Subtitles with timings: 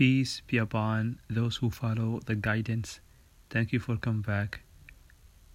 [0.00, 3.00] Peace be upon those who follow the guidance.
[3.50, 4.60] Thank you for coming back.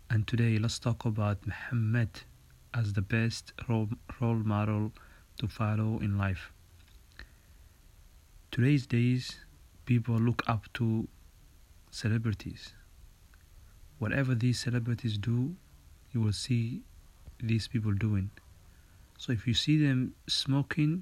[0.07, 2.21] And today let's talk about Muhammad
[2.71, 3.89] as the best role,
[4.21, 4.91] model
[5.39, 6.51] to follow in life.
[8.51, 9.39] Today's days,
[9.87, 11.07] people look up to
[11.89, 12.73] celebrities.
[13.97, 15.55] Whatever these celebrities do,
[16.11, 16.83] you will see
[17.41, 18.29] these people doing.
[19.17, 21.01] So if you see them smoking,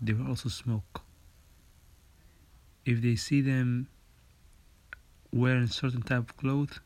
[0.00, 1.02] they will also smoke.
[2.84, 3.88] If they see them
[5.32, 6.80] wearing certain type of clothes,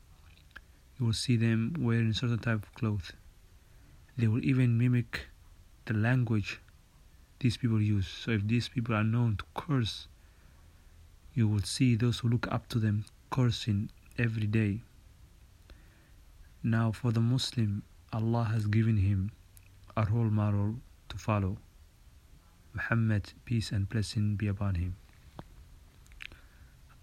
[0.98, 3.12] you will see them wearing certain type of clothes.
[4.16, 5.26] They will even mimic
[5.86, 6.60] the language
[7.40, 8.08] these people use.
[8.08, 10.08] So if these people are known to curse,
[11.34, 14.80] you will see those who look up to them cursing every day.
[16.62, 17.82] Now, for the Muslim,
[18.12, 19.30] Allah has given him
[19.96, 20.76] a role model
[21.08, 21.58] to follow.
[22.74, 24.96] Muhammad, peace and blessing be upon him.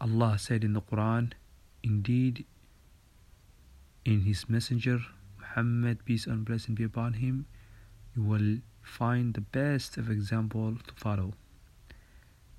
[0.04, 1.32] Allah said in the Quran,
[1.82, 2.44] Indeed,
[4.04, 5.00] in His Messenger,
[5.40, 7.46] Muhammad, peace and blessing be upon him,
[8.14, 11.32] you will find the best of example to follow.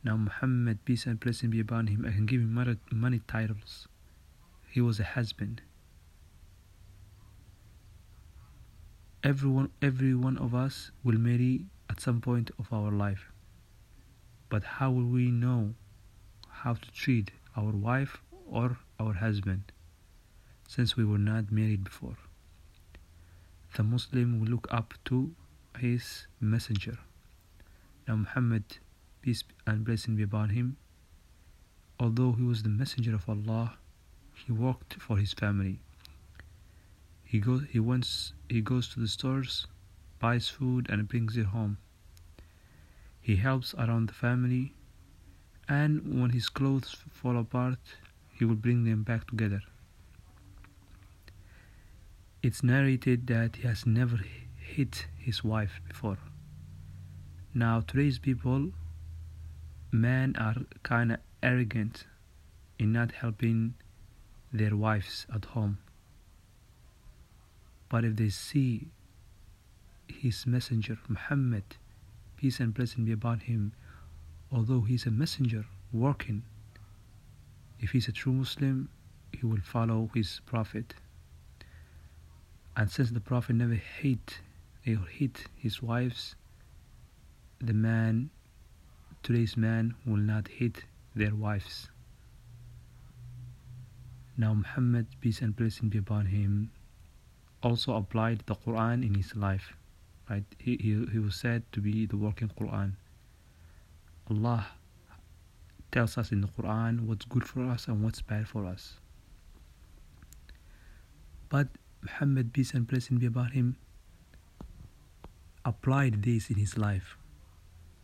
[0.02, 3.88] Now, Muhammad, peace and blessing be upon him, I can give him many titles.
[4.70, 5.60] He was a husband.
[9.22, 13.30] Everyone, every one of us will marry at some point of our life.
[14.48, 15.74] But how will we know
[16.64, 19.70] how to treat our wife or our husband
[20.66, 22.16] since we were not married before?
[23.76, 25.34] The Muslim will look up to
[25.78, 26.96] his messenger.
[28.08, 28.64] Now, Muhammad,
[29.20, 30.78] peace and blessing be upon him,
[32.00, 33.76] although he was the messenger of Allah,
[34.32, 35.80] he worked for his family.
[37.24, 39.66] He goes, he wants, he goes to the stores,
[40.18, 41.76] buys food, and brings it home.
[43.20, 44.74] He helps around the family,
[45.68, 47.78] and when his clothes fall apart,
[48.38, 49.62] he will bring them back together.
[52.42, 54.20] It's narrated that he has never
[54.56, 56.18] hit his wife before.
[57.54, 58.72] Now, today's people,
[59.92, 62.04] men are kind of arrogant
[62.78, 63.74] in not helping
[64.52, 65.78] their wives at home.
[67.88, 68.88] But if they see
[70.08, 71.76] his messenger, Muhammad,
[72.36, 73.72] peace and blessing be upon him,
[74.50, 76.42] although he's a messenger working,
[77.80, 78.88] if he's a true Muslim,
[79.32, 80.94] he will follow his prophet.
[82.76, 84.40] And since the prophet never hate
[84.86, 86.34] or hit his wives,
[87.60, 88.30] the man,
[89.22, 90.84] today's man, will not hit
[91.14, 91.88] their wives.
[94.36, 96.70] Now Muhammad, peace and blessing be upon him,
[97.62, 99.74] also applied the Quran in his life.
[100.28, 100.44] Right?
[100.58, 102.94] He, he, he was said to be the working Quran.
[104.30, 104.66] Allah
[105.92, 108.94] tells us in the Quran what's good for us and what's bad for us.
[111.48, 111.68] But
[112.02, 113.76] Muhammad, peace and blessing be upon him,
[115.64, 117.16] applied this in his life.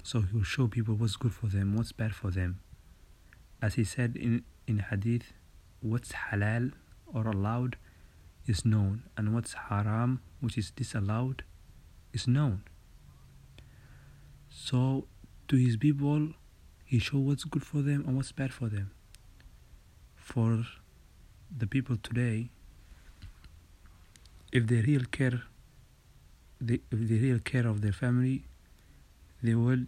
[0.03, 2.61] So he will show people what's good for them, what's bad for them.
[3.61, 5.33] As he said in, in Hadith,
[5.81, 6.73] what's halal
[7.13, 7.77] or allowed
[8.47, 11.45] is known, and what's haram, which is disallowed,
[12.13, 12.63] is known.
[14.49, 15.07] So
[15.51, 16.29] to his people,
[16.85, 18.93] he showed what's good for them and what's bad for them.
[20.15, 20.65] For
[21.57, 22.51] the people today,
[24.53, 25.43] if they real care,
[26.61, 28.45] they, if they real care of their family,
[29.43, 29.87] they will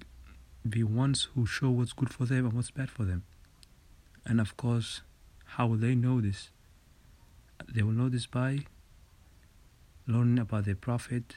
[0.68, 3.22] be ones who show what's good for them and what's bad for them.
[4.26, 5.02] And of course,
[5.54, 6.50] how will they know this?
[7.72, 8.66] They will know this by
[10.08, 11.36] learning about the Prophet,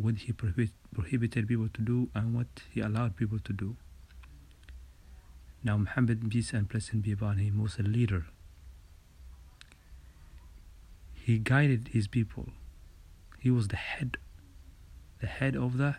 [0.00, 3.76] what he prohibit, prohibited people to do, and what he allowed people to do.
[5.64, 8.26] Now, Muhammad, peace and blessing be upon him, was a leader.
[11.14, 12.50] He guided his people.
[13.40, 14.18] He was the head,
[15.20, 15.96] the head of the,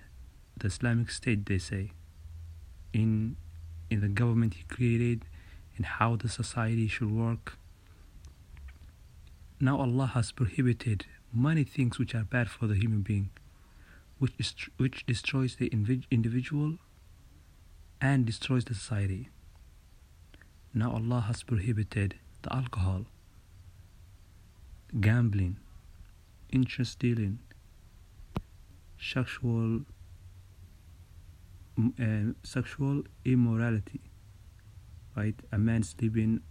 [0.57, 1.91] the Islamic State, they say,
[2.94, 3.36] in
[3.90, 5.25] in the government he created,
[5.77, 7.57] and how the society should work.
[9.60, 13.30] Now Allah has prohibited many things which are bad for the human being,
[14.19, 15.68] which is, which destroys the
[16.12, 16.78] individual
[18.02, 19.30] and destroys the society.
[20.74, 23.06] Now Allah has prohibited the alcohol,
[25.00, 25.58] gambling,
[26.52, 27.40] interest stealing,
[29.00, 29.81] sexual
[32.00, 34.02] uh, sexual immorality,
[35.16, 35.36] right?
[35.52, 36.42] A man sleeping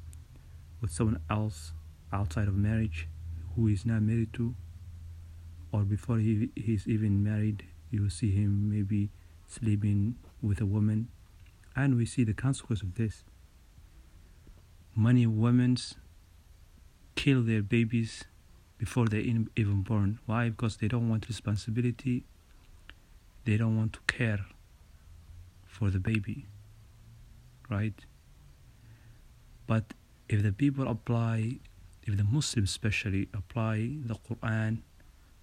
[0.81, 1.73] with someone else
[2.13, 3.09] outside of marriage
[3.55, 4.55] who is not married to,
[5.77, 9.11] or before he he's even married, you see him maybe
[9.47, 11.09] sleeping with a woman,
[11.75, 13.25] and we see the consequence of this
[14.97, 15.77] many women
[17.15, 18.25] kill their babies
[18.79, 20.19] before they're even born.
[20.25, 20.49] Why?
[20.49, 22.25] Because they don't want responsibility.
[23.45, 24.45] They don't want to care
[25.67, 26.47] for the baby.
[27.69, 27.99] Right?
[29.67, 29.85] But
[30.29, 31.59] if the people apply,
[32.05, 33.77] if the Muslims especially apply
[34.11, 34.83] the Quran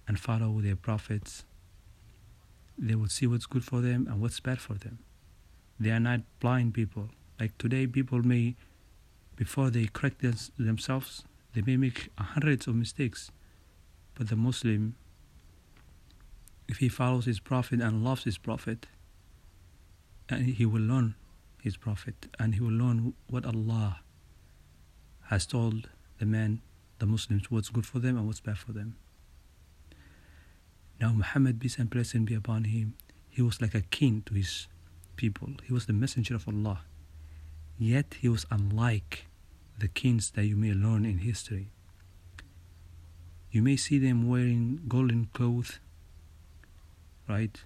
[0.06, 1.44] and follow their prophets,
[2.76, 4.98] they will see what's good for them and what's bad for them.
[5.78, 7.10] They are not blind people.
[7.38, 8.56] Like today, people may,
[9.36, 10.22] before they correct
[10.58, 11.24] themselves,
[11.54, 13.30] they may make hundreds of mistakes.
[14.14, 14.96] But the Muslim,
[16.68, 18.86] if he follows his Prophet and loves his Prophet,
[20.28, 21.14] and he will learn
[21.62, 24.00] his Prophet and he will learn what Allah
[25.28, 26.60] has told the men,
[26.98, 28.96] the Muslims, what's good for them and what's bad for them.
[31.00, 32.94] Now, Muhammad, peace and blessing be upon him,
[33.28, 34.68] he was like a king to his
[35.16, 35.50] people.
[35.64, 36.82] He was the messenger of Allah.
[37.78, 39.26] Yet he was unlike
[39.78, 41.68] the kings that you may learn in history.
[43.50, 45.78] You may see them wearing golden clothes,
[47.28, 47.60] right?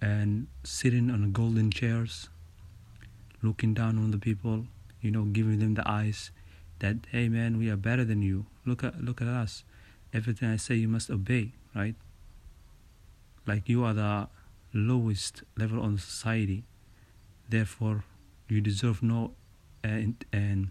[0.00, 2.28] And sitting on golden chairs,
[3.42, 4.66] looking down on the people,
[5.00, 6.30] you know, giving them the eyes
[6.78, 8.46] that, hey man, we are better than you.
[8.64, 9.64] Look at look at us.
[10.16, 11.94] Everything I say you must obey, right?
[13.46, 14.28] Like you are the
[14.72, 16.64] lowest level on society.
[17.50, 18.04] Therefore,
[18.48, 19.32] you deserve no
[19.84, 19.88] uh,
[20.32, 20.70] and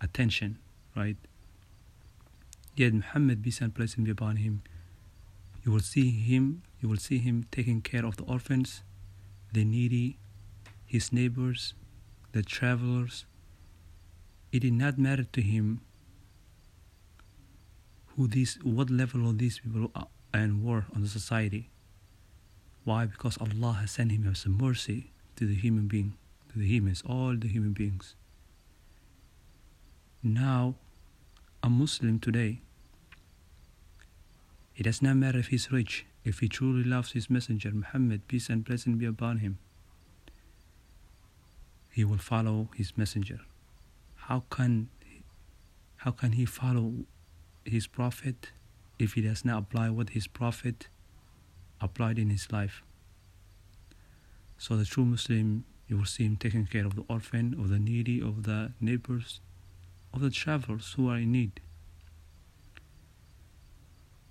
[0.00, 0.58] attention,
[0.96, 1.16] right?
[2.74, 4.62] Yet Muhammad, peace and blessing be upon him,
[5.64, 8.82] you will see him, you will see him taking care of the orphans,
[9.52, 10.18] the needy,
[10.84, 11.74] his neighbors,
[12.32, 13.26] the travelers.
[14.50, 15.82] It did not matter to him
[18.16, 21.70] who these, what level of these people are and were on the society.
[22.84, 23.06] Why?
[23.06, 26.14] Because Allah has sent him as a mercy to the human being,
[26.52, 28.14] to the humans, all the human beings.
[30.22, 30.74] Now,
[31.62, 32.60] a Muslim today,
[34.76, 38.48] it does not matter if he's rich, if he truly loves his messenger, Muhammad, peace
[38.48, 39.58] and blessing be upon him,
[41.90, 43.40] he will follow his messenger.
[44.16, 44.88] How can
[45.98, 46.92] how can he follow
[47.68, 48.50] his prophet
[48.98, 50.88] if he does not apply what his prophet
[51.80, 52.82] applied in his life?
[54.58, 57.78] So the true Muslim, you will see him taking care of the orphan, of the
[57.78, 59.40] needy, of the neighbors,
[60.12, 61.60] of the travelers who are in need.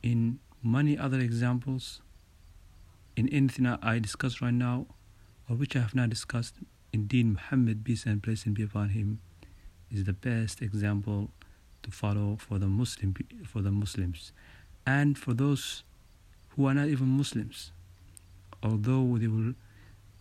[0.02, 2.02] In many other examples,
[3.16, 4.88] in anything I discuss right now,
[5.50, 6.56] or which I have not discussed,
[6.92, 9.20] indeed Muhammad, peace and blessing be upon him,
[9.92, 11.30] is the best example
[11.86, 13.16] to follow for the Muslim
[13.46, 14.32] for the Muslims,
[14.86, 15.84] and for those
[16.50, 17.72] who are not even Muslims,
[18.62, 19.54] although they will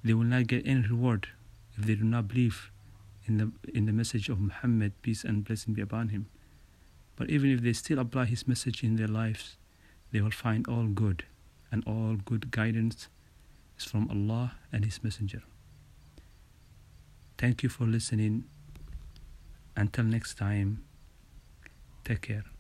[0.05, 1.29] they will not get any reward
[1.77, 2.71] if they do not believe
[3.27, 6.27] in the in the message of Muhammad, peace and blessing be upon him.
[7.17, 9.57] But even if they still apply his message in their lives,
[10.13, 11.25] they will find all good,
[11.73, 13.09] and all good guidance
[13.79, 15.43] is from Allah and His Messenger.
[17.39, 18.45] Thank you for listening.
[19.77, 20.85] Until next time,
[22.05, 22.54] take care.